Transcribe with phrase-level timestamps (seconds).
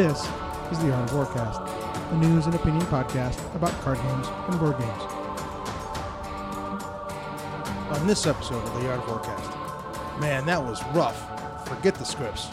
[0.00, 0.26] This
[0.72, 4.78] is the Art of Warcast, a news and opinion podcast about card games and board
[4.78, 5.02] games.
[7.98, 11.68] On this episode of the Art of Warcast, man, that was rough.
[11.68, 12.48] Forget the scripts.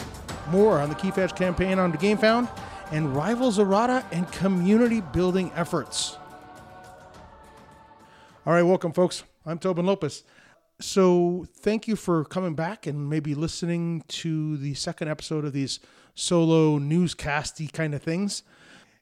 [0.50, 2.50] More on the Keyforge campaign on the GameFound
[2.92, 6.18] and Rivals Errata and community building efforts.
[8.44, 9.24] All right, welcome, folks.
[9.46, 10.22] I'm Tobin Lopez.
[10.80, 15.80] So, thank you for coming back and maybe listening to the second episode of these
[16.18, 18.42] solo newscasty kind of things.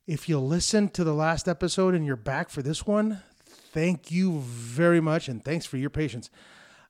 [0.07, 3.23] If you listened to the last episode and you're back for this one,
[3.73, 6.31] thank you very much and thanks for your patience.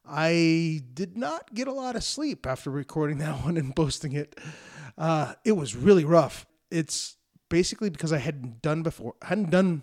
[0.05, 4.37] I did not get a lot of sleep after recording that one and posting it.
[4.99, 6.45] Uh, it was really rough.
[6.73, 7.17] It's
[7.49, 9.83] basically because I hadn't done before, hadn't done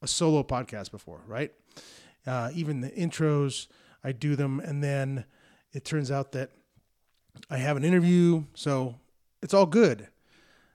[0.00, 1.52] a solo podcast before, right?
[2.26, 3.66] Uh, even the intros,
[4.02, 5.26] I do them, and then
[5.74, 6.52] it turns out that
[7.50, 8.96] I have an interview, so
[9.44, 10.08] it's all good.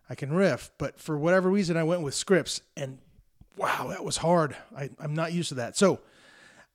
[0.10, 3.00] I can riff, but for whatever reason, I went with scripts, and
[3.58, 4.56] wow, that was hard.
[4.76, 5.76] I, I'm not used to that.
[5.76, 6.00] So,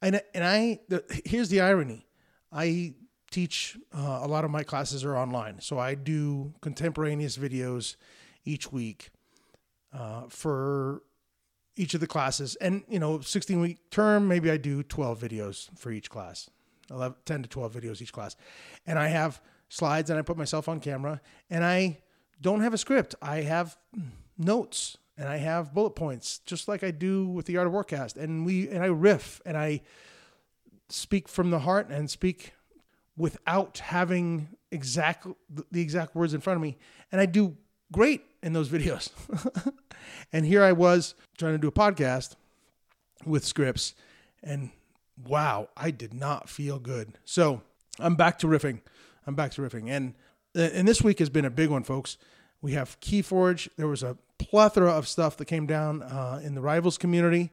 [0.03, 2.07] and and I the, here's the irony:
[2.53, 2.95] I
[3.31, 7.97] teach uh, a lot of my classes are online, so I do contemporaneous videos
[8.45, 9.11] each week
[9.93, 11.03] uh, for
[11.77, 12.57] each of the classes.
[12.57, 16.49] And, you know, 16 week term, maybe I do 12 videos for each class,
[16.91, 18.37] 11, 10 to 12 videos each class.
[18.87, 19.41] And I have
[19.75, 21.99] slides and I put myself on camera and I
[22.41, 23.15] don't have a script.
[23.21, 23.77] I have
[24.39, 28.17] notes and I have bullet points, just like I do with the Art of Warcast.
[28.17, 29.83] And we, and I riff and I
[30.89, 32.53] speak from the heart and speak
[33.17, 35.27] without having exact
[35.71, 36.77] the exact words in front of me.
[37.11, 37.57] And I do
[37.93, 39.11] great in those videos.
[40.33, 42.35] and here I was trying to do a podcast
[43.25, 43.95] with scripts,
[44.43, 44.71] and
[45.27, 47.19] wow, I did not feel good.
[47.25, 47.63] So
[47.99, 48.81] I'm back to riffing.
[49.27, 49.89] I'm back to riffing.
[49.89, 50.15] And
[50.55, 52.17] and this week has been a big one, folks.
[52.61, 53.69] We have Keyforge.
[53.77, 57.51] There was a plethora of stuff that came down uh, in the rivals community.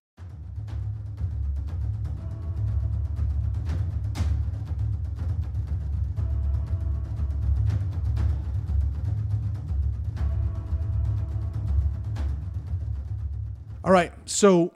[13.83, 14.73] All right, so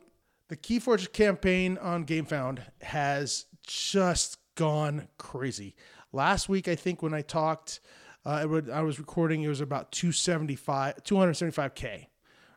[0.49, 5.75] the Keyforge campaign on GameFound has just gone crazy.
[6.11, 7.79] Last week, I think when I talked,
[8.25, 12.07] uh, I was recording, it was about 275, 275K,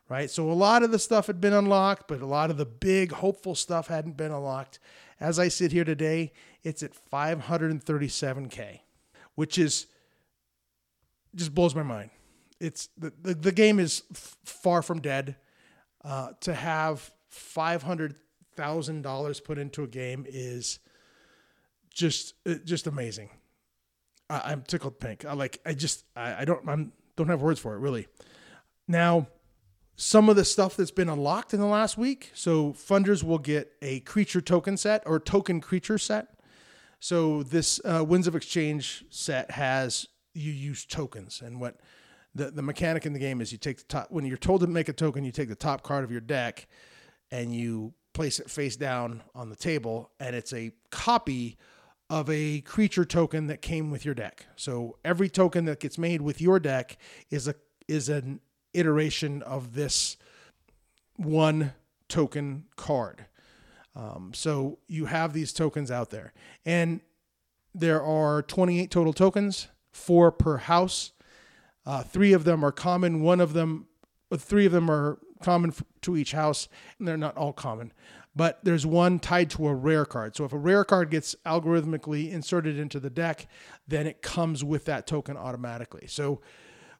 [0.08, 0.30] right?
[0.30, 3.12] So a lot of the stuff had been unlocked, but a lot of the big
[3.12, 4.78] hopeful stuff hadn't been unlocked.
[5.20, 6.32] As I sit here today,
[6.62, 8.80] it's at 537K,
[9.34, 9.86] which is
[11.34, 12.10] just blows my mind.
[12.60, 15.36] It's the, the, the game is f- far from dead.
[16.04, 18.14] Uh, to have five hundred
[18.56, 20.78] thousand dollars put into a game is
[21.92, 23.30] just uh, just amazing.
[24.30, 25.24] I, am tickled pink.
[25.24, 25.60] I like.
[25.64, 26.04] I just.
[26.16, 26.68] I, I don't.
[26.68, 28.06] I'm don't have words for it really.
[28.86, 29.26] Now,
[29.96, 32.30] some of the stuff that's been unlocked in the last week.
[32.32, 36.38] So funders will get a creature token set or token creature set.
[37.00, 41.80] So this uh, Winds of Exchange set has you use tokens and what
[42.34, 44.66] the the mechanic in the game is you take the top when you're told to
[44.66, 46.68] make a token, you take the top card of your deck
[47.30, 51.56] and you place it face down on the table, and it's a copy
[52.10, 54.46] of a creature token that came with your deck.
[54.56, 56.96] So every token that gets made with your deck
[57.30, 57.54] is a
[57.86, 58.40] is an
[58.74, 60.16] iteration of this
[61.16, 61.72] one
[62.08, 63.26] token card.
[63.96, 66.32] Um, so you have these tokens out there,
[66.64, 67.00] and
[67.74, 71.12] there are 28 total tokens, four per house.
[71.84, 73.22] Uh, three of them are common.
[73.22, 73.86] One of them,
[74.36, 77.92] three of them are common to each house, and they're not all common.
[78.36, 80.36] But there's one tied to a rare card.
[80.36, 83.48] So if a rare card gets algorithmically inserted into the deck,
[83.86, 86.06] then it comes with that token automatically.
[86.06, 86.40] So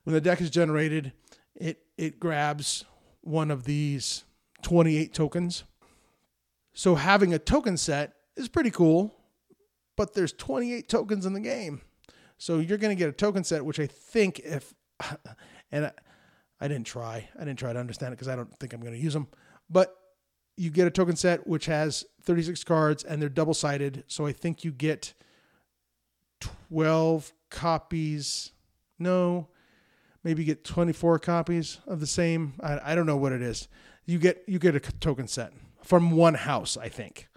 [0.04, 1.12] when the deck is generated,
[1.54, 2.84] it it grabs
[3.20, 4.24] one of these
[4.62, 5.64] 28 tokens.
[6.72, 9.14] So having a token set is pretty cool,
[9.96, 11.82] but there's 28 tokens in the game.
[12.38, 14.74] So you're going to get a token set, which I think if,
[15.72, 15.92] and I,
[16.60, 18.94] I didn't try, I didn't try to understand it because I don't think I'm going
[18.94, 19.26] to use them,
[19.68, 19.97] but
[20.58, 24.04] you get a token set which has 36 cards and they're double sided.
[24.08, 25.14] So I think you get
[26.40, 28.50] 12 copies.
[28.98, 29.48] No,
[30.24, 32.54] maybe get 24 copies of the same.
[32.60, 33.68] I, I don't know what it is.
[34.04, 35.52] You get you get a token set
[35.82, 37.28] from one house, I think,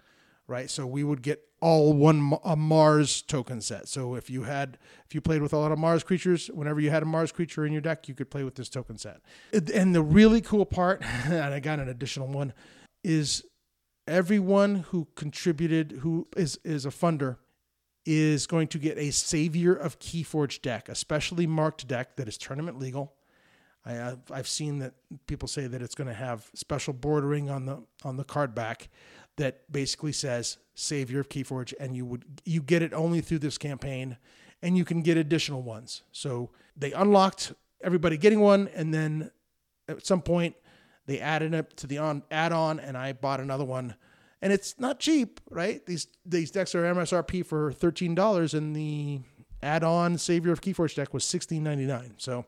[0.46, 0.68] right?
[0.68, 3.88] So we would get all one a Mars token set.
[3.88, 6.90] So if you had if you played with a lot of Mars creatures, whenever you
[6.90, 9.20] had a Mars creature in your deck, you could play with this token set.
[9.52, 12.52] And the really cool part, and I got an additional one,
[13.04, 13.44] is
[14.06, 17.36] everyone who contributed who is is a funder
[18.04, 22.36] is going to get a Savior of Keyforge deck, a specially marked deck that is
[22.36, 23.14] tournament legal.
[23.84, 24.94] I, I've, I've seen that
[25.26, 28.88] people say that it's going to have special bordering on the on the card back
[29.36, 33.58] that basically says Savior of Keyforge, and you would you get it only through this
[33.58, 34.16] campaign,
[34.62, 36.02] and you can get additional ones.
[36.12, 37.52] So they unlocked
[37.82, 39.30] everybody getting one, and then
[39.88, 40.54] at some point
[41.06, 43.94] they added it to the on add-on, and I bought another one.
[44.40, 45.84] And it's not cheap, right?
[45.86, 49.20] These these decks are MSRP for thirteen dollars, and the
[49.62, 52.14] add-on Savior of Keyforge deck was sixteen ninety nine.
[52.18, 52.44] So,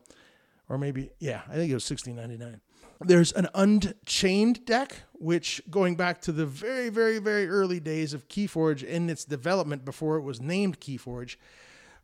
[0.67, 2.61] or maybe yeah, I think it was sixteen ninety nine.
[3.01, 8.29] There's an Unchained deck, which going back to the very, very, very early days of
[8.29, 11.35] Keyforge in its development before it was named Keyforge,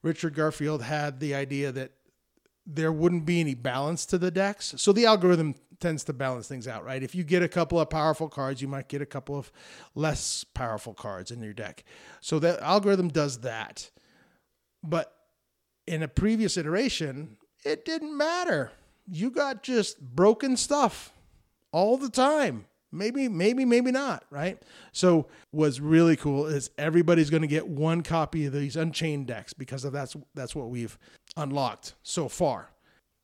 [0.01, 1.91] Richard Garfield had the idea that
[2.65, 4.73] there wouldn't be any balance to the decks.
[4.77, 7.01] So the algorithm tends to balance things out, right?
[7.01, 9.51] If you get a couple of powerful cards, you might get a couple of
[9.95, 11.83] less powerful cards in your deck.
[12.19, 13.89] So the algorithm does that.
[14.83, 15.13] But
[15.87, 18.71] in a previous iteration, it didn't matter
[19.11, 21.13] you got just broken stuff
[21.71, 22.65] all the time.
[22.91, 24.61] Maybe, maybe, maybe not, right?
[24.91, 29.53] So what's really cool is everybody's going to get one copy of these Unchained decks
[29.53, 30.97] because of that's that's what we've
[31.37, 32.71] unlocked so far.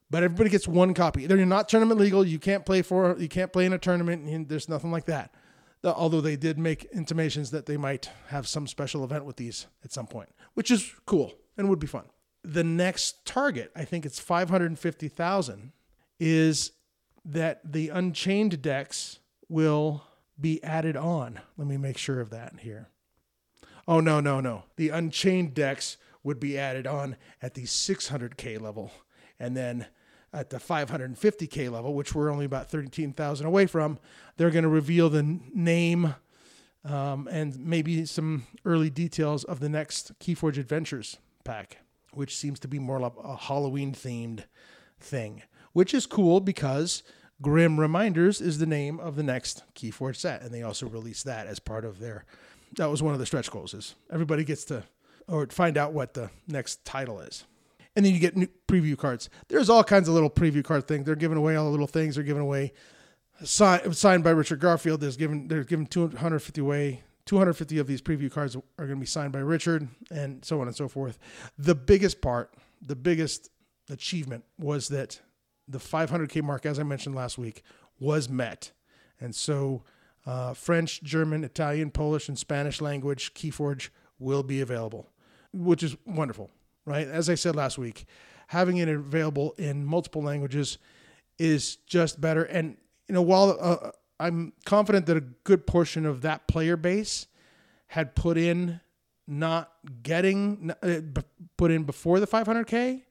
[0.10, 1.28] But everybody gets one copy.
[1.28, 2.26] They're not tournament legal.
[2.26, 4.24] You can't play for you can't play in a tournament.
[4.28, 5.34] And there's nothing like that.
[5.84, 9.92] Although they did make intimations that they might have some special event with these at
[9.92, 12.06] some point, which is cool and would be fun.
[12.44, 15.72] The next target, I think it's 550,000
[16.20, 16.72] is
[17.26, 20.04] that the Unchained decks will
[20.40, 21.40] be added on.
[21.58, 22.90] Let me make sure of that here.
[23.88, 24.64] Oh, no, no, no.
[24.76, 28.92] The Unchained decks would be added on at the 600K level.
[29.40, 29.88] And then
[30.34, 33.98] at the 550K level, which we're only about 13,000 away from,
[34.36, 36.16] they're going to reveal the name
[36.84, 41.78] um, and maybe some early details of the next Keyforge Adventures pack,
[42.14, 44.44] which seems to be more like a Halloween themed
[45.00, 45.44] thing
[45.78, 47.04] which is cool because
[47.42, 51.48] Grim Reminders is the name of the next Keyforge set, and they also released that
[51.48, 52.26] as part of their.
[52.78, 53.74] That was one of the stretch goals.
[53.74, 54.84] Is everybody gets to
[55.28, 57.46] or find out what the next title is,
[57.96, 59.30] and then you get new preview cards.
[59.50, 61.06] There's all kinds of little preview card things.
[61.06, 62.16] They're giving away all the little things.
[62.16, 62.74] They're giving away
[63.44, 65.02] signed, signed by Richard Garfield.
[65.02, 67.04] There's given they're giving 250 away.
[67.26, 70.68] 250 of these preview cards are going to be signed by Richard, and so on
[70.68, 71.20] and so forth.
[71.58, 73.50] The biggest part, the biggest
[73.90, 75.20] achievement was that
[75.68, 77.64] the 500K mark, as I mentioned last week,
[78.00, 78.72] was met.
[79.20, 79.84] And so
[80.26, 85.10] uh, French, German, Italian, Polish, and Spanish language Keyforge will be available,
[85.54, 86.52] which is wonderful,
[86.86, 87.08] right?
[87.08, 88.06] As I said last week,
[88.48, 90.78] having it available in multiple languages
[91.40, 92.44] is just better.
[92.44, 92.78] And,
[93.08, 97.28] you know, while uh, I'm confident that a good portion of that player base
[97.88, 98.82] had put in
[99.28, 99.72] not
[100.04, 101.02] getting, uh,
[101.58, 103.04] put in before the 500K,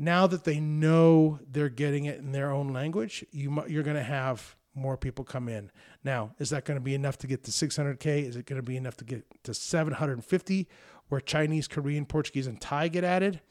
[0.00, 4.02] now that they know they're getting it in their own language, you you're going to
[4.02, 5.70] have more people come in.
[6.02, 8.26] Now, is that going to be enough to get to 600k?
[8.26, 10.68] Is it going to be enough to get to 750
[11.08, 13.42] where Chinese, Korean, Portuguese and Thai get added?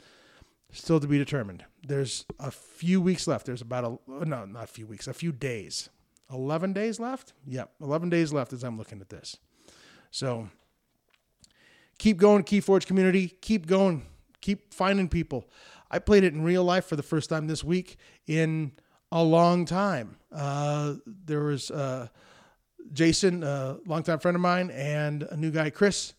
[0.72, 1.66] Still to be determined.
[1.86, 3.46] There's a few weeks left.
[3.46, 5.90] There's about a no, not a few weeks, a few days.
[6.34, 7.34] 11 days left?
[7.46, 9.38] Yep, 11 days left as I'm looking at this.
[10.10, 10.50] So
[12.00, 13.28] keep going, Keyforge community.
[13.28, 14.08] Keep going.
[14.42, 15.48] Keep finding people.
[15.92, 18.72] I played it in real life for the first time this week in
[19.12, 20.18] a long time.
[20.32, 22.08] Uh, there was uh,
[22.94, 26.14] Jason, a longtime friend of mine, and a new guy, Chris.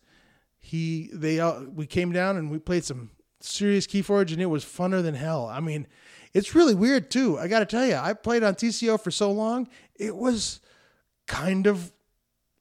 [0.59, 4.63] He they uh, we came down and we played some serious Keyforge, and it was
[4.63, 5.47] funner than hell.
[5.47, 5.87] I mean,
[6.33, 7.39] it's really weird too.
[7.39, 10.59] I got to tell you, I played on TCO for so long, it was
[11.27, 11.91] kind of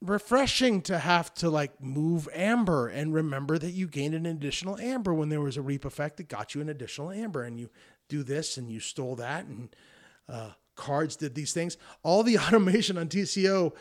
[0.02, 5.12] refreshing to have to like move amber and remember that you gained an additional amber
[5.12, 7.69] when there was a reap effect that got you an additional amber and you
[8.09, 9.76] do this and you stole that and
[10.28, 11.76] uh, cards did these things.
[12.02, 13.75] All the automation on tco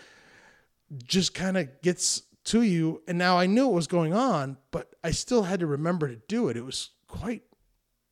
[1.04, 3.02] just kind of gets to you.
[3.08, 6.22] And now i knew what was going on but i still had to remember to
[6.28, 6.58] do it.
[6.58, 7.44] It was quite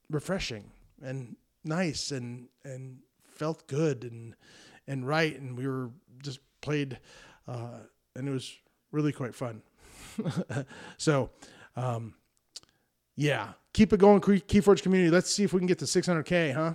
[0.10, 0.72] refreshing
[1.02, 1.36] and
[1.66, 4.34] nice and and felt good and
[4.88, 5.38] and right.
[5.38, 5.90] And we were
[6.24, 7.00] just played
[7.48, 7.80] uh,
[8.18, 8.58] and it was
[8.92, 9.62] really quite fun.
[10.98, 11.30] so,
[11.76, 12.16] um,
[13.16, 15.12] yeah, keep it going, Keyforge community.
[15.12, 16.74] Let's see if we can get to 600K, huh?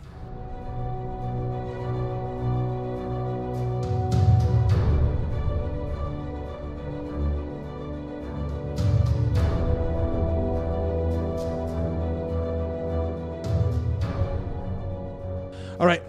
[15.80, 16.02] All right.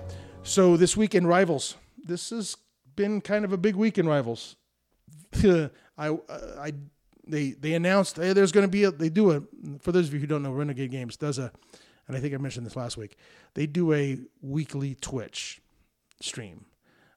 [0.44, 2.56] So this week in Rivals, this has
[2.96, 4.56] been kind of a big week in Rivals.
[5.98, 6.18] I, uh,
[6.60, 6.74] I,
[7.26, 9.42] they, they announced hey, there's going to be a, they do a,
[9.80, 11.52] for those of you who don't know, Renegade Games does a,
[12.08, 13.18] and I think I mentioned this last week,
[13.54, 15.62] they do a weekly Twitch
[16.22, 16.66] stream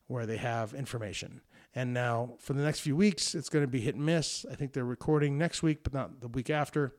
[0.06, 1.40] where they have information.
[1.74, 4.46] And now for the next few weeks, it's going to be hit and miss.
[4.50, 6.94] I think they're recording next week, but not the week after,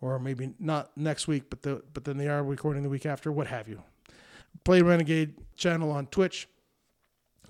[0.00, 3.32] or maybe not next week, but the but then they are recording the week after,
[3.32, 3.82] what have you.
[4.62, 6.48] Play Renegade channel on Twitch,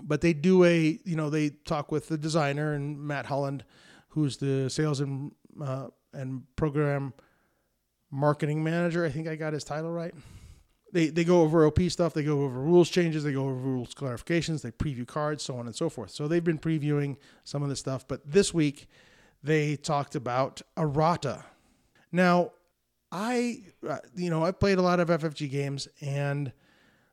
[0.02, 3.64] but they do a you know they talk with the designer and Matt Holland,
[4.10, 5.32] who's the sales and
[5.62, 7.12] uh, and program
[8.10, 9.04] marketing manager.
[9.04, 10.14] I think I got his title right
[10.94, 13.94] they they go over OP stuff, they go over rules changes, they go over rules
[13.94, 16.10] clarifications, they preview cards, so on and so forth.
[16.10, 18.88] So they've been previewing some of this stuff, but this week
[19.42, 21.44] they talked about errata.
[22.12, 22.52] Now,
[23.10, 26.52] I uh, you know, I played a lot of FFG games and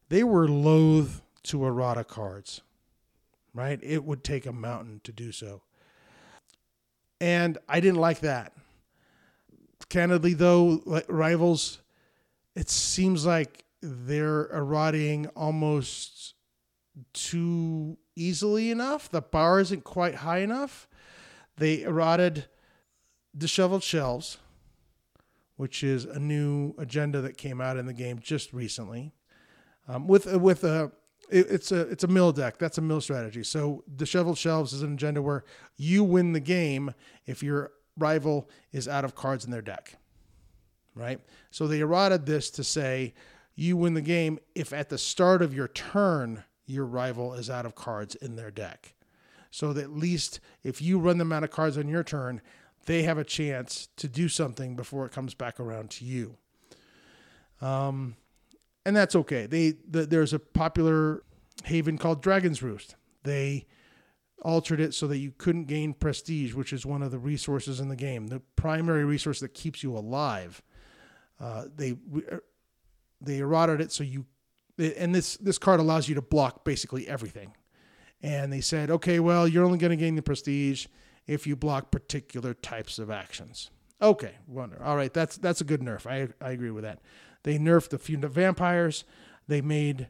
[0.10, 2.62] they were loath to errata cards.
[3.54, 3.80] Right?
[3.82, 5.62] It would take a mountain to do so.
[7.20, 8.54] And I didn't like that.
[9.90, 11.82] Candidly though, like rivals
[12.56, 16.36] it seems like they're eroding almost
[17.14, 19.10] too easily enough.
[19.10, 20.88] The bar isn't quite high enough.
[21.58, 22.46] They eroded
[23.36, 24.38] disheveled shelves,
[25.56, 29.14] which is a new agenda that came out in the game just recently.
[29.88, 30.92] Um, with with a
[31.32, 32.58] it, it's a it's a mill deck.
[32.58, 33.44] That's a mill strategy.
[33.44, 35.44] So disheveled shelves is an agenda where
[35.78, 36.94] you win the game
[37.26, 39.96] if your rival is out of cards in their deck.
[40.94, 41.20] Right.
[41.52, 43.14] So they eroded this to say
[43.56, 47.66] you win the game if at the start of your turn your rival is out
[47.66, 48.94] of cards in their deck.
[49.50, 52.42] So that at least if you run them out of cards on your turn,
[52.86, 56.38] they have a chance to do something before it comes back around to you.
[57.62, 58.16] Um,
[58.86, 59.46] and that's okay.
[59.46, 61.24] They the, there's a popular
[61.64, 62.96] haven called Dragon's Roost.
[63.24, 63.68] They
[64.42, 67.90] altered it so that you couldn't gain prestige, which is one of the resources in
[67.90, 70.62] the game, the primary resource that keeps you alive.
[71.40, 71.96] Uh, they
[73.20, 74.26] they eroded it so you
[74.78, 77.56] and this this card allows you to block basically everything.
[78.24, 80.86] And they said, okay, well, you're only going to gain the prestige
[81.26, 83.72] if you block particular types of actions.
[84.02, 84.82] Okay, wonder.
[84.84, 86.08] All right, that's that's a good nerf.
[86.08, 87.00] I I agree with that.
[87.44, 89.04] They nerfed a few vampires.
[89.48, 90.08] They made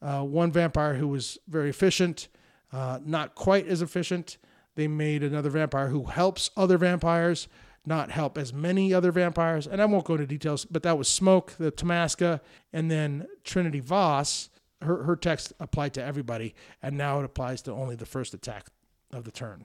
[0.00, 2.28] uh, one vampire who was very efficient,
[2.72, 4.38] uh, not quite as efficient.
[4.74, 7.48] They made another vampire who helps other vampires
[7.86, 9.66] not help as many other vampires.
[9.66, 12.40] And I won't go into details, but that was Smoke, the Tamaska,
[12.72, 14.50] and then Trinity Voss.
[14.80, 18.66] Her, her text applied to everybody, and now it applies to only the first attack
[19.12, 19.64] of the turn.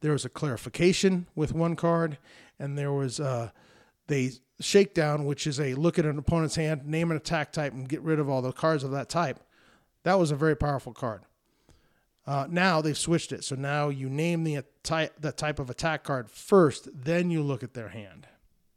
[0.00, 2.18] There was a clarification with one card,
[2.58, 3.52] and there was a
[4.06, 7.88] they shakedown, which is a look at an opponent's hand, name an attack type, and
[7.88, 9.40] get rid of all the cards of that type.
[10.02, 11.22] That was a very powerful card.
[12.26, 16.04] Uh, now they've switched it, so now you name the type the type of attack
[16.04, 18.26] card first, then you look at their hand.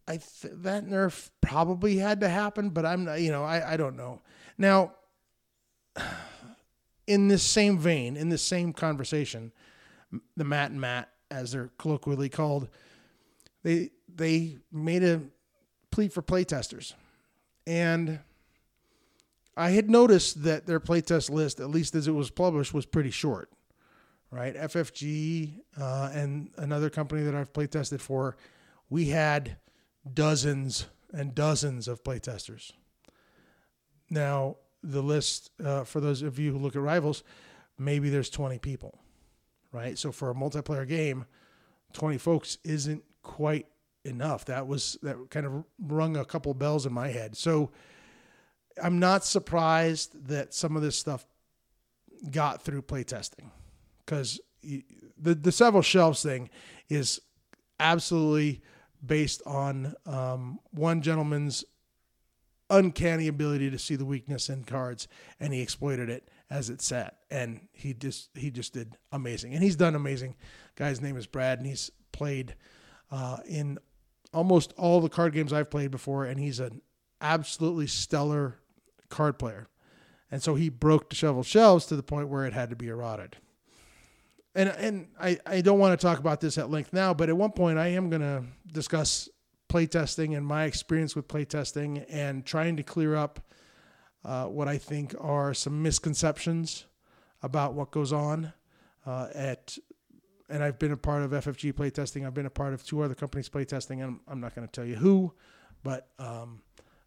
[0.07, 3.77] I th- that nerf probably had to happen, but I'm not, you know I, I
[3.77, 4.21] don't know.
[4.57, 4.93] Now,
[7.07, 9.51] in this same vein, in this same conversation,
[10.37, 12.69] the Matt and Matt, as they're colloquially called,
[13.63, 15.21] they they made a
[15.91, 16.93] plea for playtesters,
[17.65, 18.19] and
[19.55, 23.11] I had noticed that their playtest list, at least as it was published, was pretty
[23.11, 23.49] short,
[24.31, 24.55] right?
[24.55, 28.35] FFG uh, and another company that I've playtested for,
[28.89, 29.57] we had
[30.11, 32.71] dozens and dozens of playtesters.
[34.09, 37.23] Now, the list, uh, for those of you who look at rivals,
[37.77, 38.99] maybe there's 20 people,
[39.73, 39.97] right?
[39.97, 41.25] So for a multiplayer game,
[41.93, 43.67] 20 folks isn't quite
[44.05, 44.45] enough.
[44.45, 47.35] That was, that kind of rung a couple bells in my head.
[47.35, 47.71] So,
[48.81, 51.25] I'm not surprised that some of this stuff
[52.31, 53.49] got through playtesting
[54.05, 56.49] because the the several shelves thing
[56.89, 57.19] is
[57.79, 58.61] absolutely
[59.05, 61.65] based on um, one gentleman's
[62.69, 65.07] uncanny ability to see the weakness in cards,
[65.39, 69.63] and he exploited it as it sat, and he just he just did amazing, and
[69.63, 70.35] he's done amazing.
[70.75, 72.55] Guy's name is Brad, and he's played
[73.11, 73.79] uh, in
[74.33, 76.81] almost all the card games I've played before, and he's an
[77.21, 78.59] absolutely stellar
[79.09, 79.67] card player.
[80.31, 82.87] And so he broke the shovel shelves to the point where it had to be
[82.87, 83.37] eroded.
[84.55, 87.37] And and I, I don't want to talk about this at length now, but at
[87.37, 89.29] one point I am going to discuss
[89.69, 93.39] playtesting and my experience with playtesting and trying to clear up
[94.25, 96.85] uh, what I think are some misconceptions
[97.41, 98.53] about what goes on
[99.05, 99.77] uh, at
[100.49, 102.27] and I've been a part of FFG playtesting.
[102.27, 104.85] I've been a part of two other companies playtesting, and I'm not going to tell
[104.85, 105.33] you who,
[105.83, 106.09] but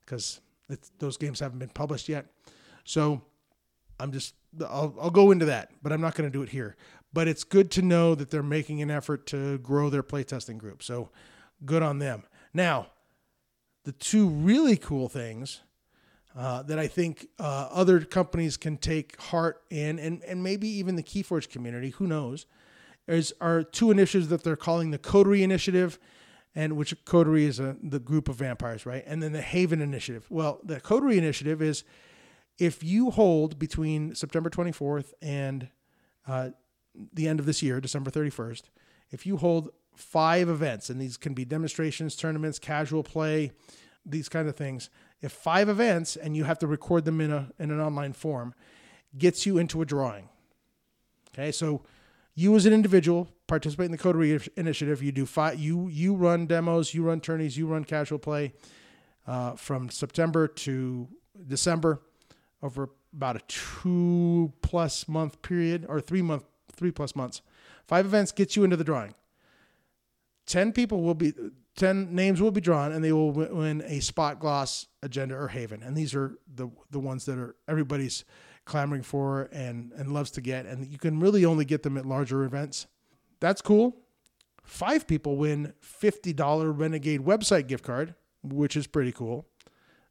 [0.04, 2.26] because um, those games haven't been published yet.
[2.84, 3.22] So
[4.00, 6.76] I'm just, I'll, I'll go into that, but I'm not going to do it here.
[7.12, 10.82] But it's good to know that they're making an effort to grow their playtesting group.
[10.82, 11.10] So
[11.64, 12.24] good on them.
[12.52, 12.88] Now,
[13.84, 15.60] the two really cool things
[16.36, 20.96] uh, that I think uh, other companies can take heart in, and, and maybe even
[20.96, 22.44] the Keyforge community, who knows,
[23.08, 25.98] is, are two initiatives that they're calling the Coterie Initiative,
[26.54, 29.02] and which Coterie is a, the group of vampires, right?
[29.06, 30.26] And then the Haven Initiative.
[30.28, 31.84] Well, the Coterie Initiative is
[32.58, 35.68] if you hold between September 24th and
[36.26, 36.50] uh,
[37.14, 38.64] the end of this year, December 31st,
[39.10, 43.52] if you hold five events, and these can be demonstrations, tournaments, casual play,
[44.06, 44.88] these kind of things.
[45.20, 48.54] If five events and you have to record them in a in an online form,
[49.16, 50.28] gets you into a drawing.
[51.34, 51.82] Okay, so
[52.34, 55.02] you as an individual participate in the Coterie Initiative.
[55.02, 55.58] You do five.
[55.58, 58.52] You you run demos, you run tourneys, you run casual play
[59.26, 61.08] uh, from September to
[61.46, 62.00] December
[62.62, 67.42] over about a two plus month period or three month three plus months.
[67.86, 69.14] Five events gets you into the drawing.
[70.46, 71.32] 10 people will be
[71.76, 75.82] 10 names will be drawn and they will win a spot gloss agenda or haven.
[75.82, 78.24] And these are the the ones that are everybody's
[78.64, 80.66] clamoring for and and loves to get.
[80.66, 82.86] And you can really only get them at larger events.
[83.40, 83.96] That's cool.
[84.64, 88.14] Five people win $50 renegade website gift card
[88.52, 89.46] which is pretty cool.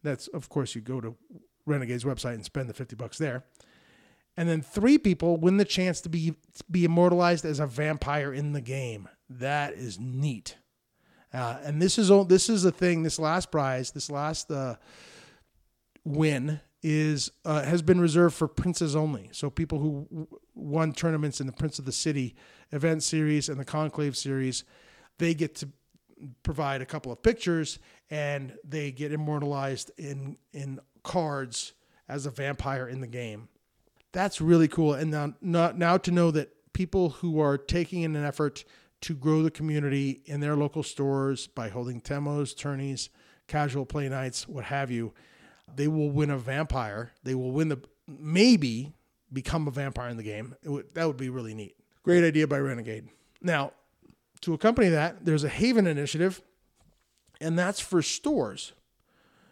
[0.03, 1.15] That's of course you go to
[1.65, 3.45] renegade's website and spend the 50 bucks there.
[4.38, 6.36] And then three people win the chance to be
[6.69, 9.07] be immortalized as a vampire in the game.
[9.29, 10.57] That is neat.
[11.36, 13.04] Uh, and this is this is a thing.
[13.04, 14.75] This last prize, this last uh,
[16.06, 19.30] win, is uh, has been reserved for princes only.
[19.32, 22.36] So people who won tournaments in the Prince of the City
[22.72, 24.63] event series and the Conclave series,
[25.18, 25.70] they get to
[26.44, 31.74] provide a couple of pictures and they get immortalized in in cards
[32.08, 33.50] as a vampire in the game.
[34.12, 34.94] That's really cool.
[34.94, 38.63] And now, not, now to know that people who are taking in an effort
[39.01, 43.09] to grow the community in their local stores by holding temos, tourneys,
[43.47, 45.13] casual play nights, what have you.
[45.75, 47.12] They will win a vampire.
[47.23, 48.93] They will win the maybe
[49.31, 50.55] become a vampire in the game.
[50.63, 51.75] Would, that would be really neat.
[52.03, 53.10] Great idea by Renegade.
[53.41, 53.73] Now,
[54.41, 56.41] to accompany that, there's a Haven initiative,
[57.41, 58.73] and that's for stores.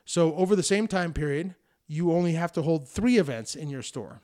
[0.06, 1.56] So over the same time period,
[1.88, 4.22] you only have to hold three events in your store.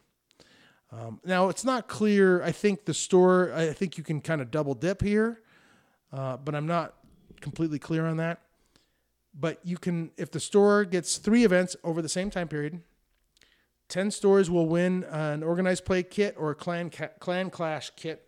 [0.92, 2.42] Um, now it's not clear.
[2.42, 3.54] I think the store.
[3.54, 5.42] I think you can kind of double dip here,
[6.12, 6.96] uh, but I'm not
[7.42, 8.42] completely clear on that.
[9.40, 12.82] But you can, if the store gets three events over the same time period,
[13.88, 18.26] ten stores will win an organized play kit or a clan ca- clan clash kit,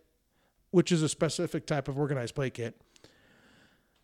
[0.69, 2.79] which is a specific type of organized play kit.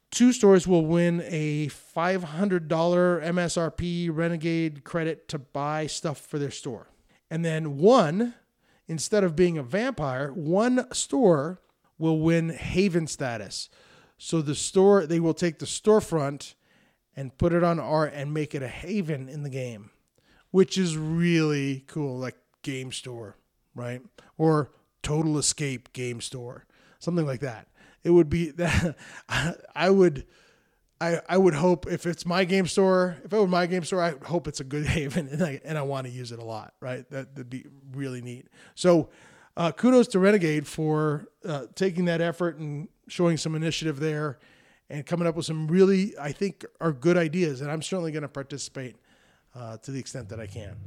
[0.09, 6.87] Two stores will win a $500 MSRP Renegade credit to buy stuff for their store.
[7.29, 8.33] And then one
[8.87, 11.61] instead of being a vampire, one store
[11.97, 13.69] will win haven status.
[14.17, 16.55] So the store they will take the storefront
[17.15, 19.91] and put it on art and make it a haven in the game,
[20.51, 23.37] which is really cool, like game store,
[23.75, 24.01] right?
[24.37, 24.71] Or
[25.01, 26.65] total escape game store,
[26.99, 27.67] something like that.
[28.03, 28.95] It would be that
[29.75, 30.25] I would
[30.99, 34.01] I, I would hope if it's my game store, if it were my game store,
[34.01, 36.43] I hope it's a good haven and I, and I want to use it a
[36.43, 37.09] lot, right?
[37.11, 38.47] That, would be really neat.
[38.75, 39.09] So
[39.55, 44.39] uh, kudos to Renegade for uh, taking that effort and showing some initiative there
[44.89, 47.61] and coming up with some really, I think, are good ideas.
[47.61, 48.95] And I'm certainly going to participate
[49.55, 50.77] uh, to the extent that I can.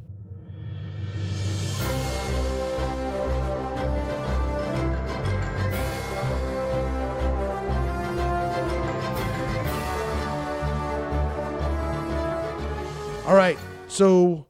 [13.26, 13.59] All right.
[13.87, 14.46] So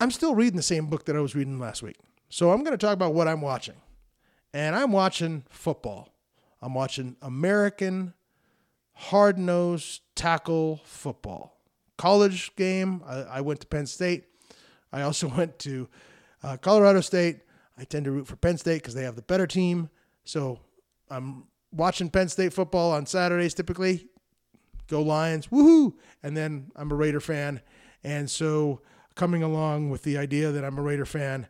[0.00, 1.96] I'm still reading the same book that I was reading last week.
[2.28, 3.74] So I'm going to talk about what I'm watching.
[4.54, 6.08] And I'm watching football.
[6.62, 8.14] I'm watching American
[8.94, 11.58] hard nosed tackle football.
[11.98, 14.24] College game, I, I, went to Penn State.
[14.92, 15.88] I also went to
[16.42, 17.40] uh, Colorado State.
[17.76, 19.90] I tend to root for Penn State because they have the better team.
[20.24, 20.60] So
[21.10, 24.08] I'm watching Penn State football on Saturdays typically.
[24.88, 25.94] Go Lions, woohoo!
[26.22, 27.60] And then I'm a Raider fan
[28.04, 28.80] and so,
[29.14, 31.46] coming along with the idea that I'm a Raider fan,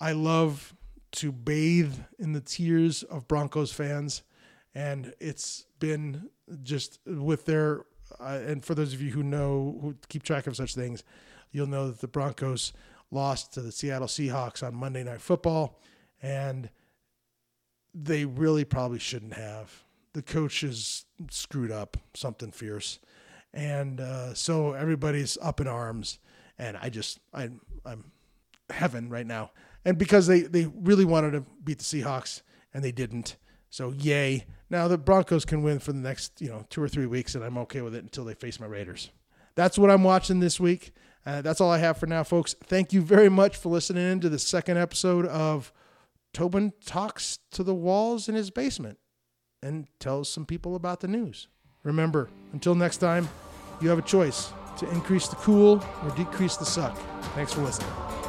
[0.00, 0.74] I love
[1.12, 4.22] to bathe in the tears of Broncos fans.
[4.74, 6.30] And it's been
[6.62, 7.84] just with their,
[8.20, 11.02] uh, and for those of you who know, who keep track of such things,
[11.50, 12.72] you'll know that the Broncos
[13.10, 15.80] lost to the Seattle Seahawks on Monday Night Football.
[16.22, 16.70] And
[17.92, 19.82] they really probably shouldn't have.
[20.12, 23.00] The coaches screwed up something fierce
[23.52, 26.18] and uh, so everybody's up in arms.
[26.58, 27.50] And I just I
[27.84, 28.12] I'm
[28.68, 29.50] heaven right now.
[29.84, 32.42] And because they they really wanted to beat the Seahawks
[32.74, 33.36] and they didn't,
[33.70, 34.46] so yay.
[34.68, 37.44] Now the Broncos can win for the next you know two or three weeks, and
[37.44, 39.10] I'm okay with it until they face my Raiders.
[39.54, 40.92] That's what I'm watching this week.
[41.26, 42.54] Uh, that's all I have for now, folks.
[42.64, 45.72] Thank you very much for listening in to the second episode of
[46.32, 48.98] Tobin Talks to the Walls in His Basement
[49.62, 51.48] and tells some people about the news.
[51.82, 53.28] Remember, until next time,
[53.80, 56.96] you have a choice to increase the cool or decrease the suck.
[57.34, 58.19] Thanks for listening.